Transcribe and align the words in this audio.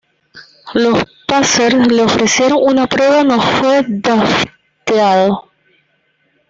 Los 0.73 1.05
Pacers 1.27 1.85
le 1.89 2.01
ofrecieron 2.01 2.57
una 2.59 2.87
prueba, 2.87 3.23
no 3.23 3.39
fue 3.39 3.83
drafteado. 3.87 5.51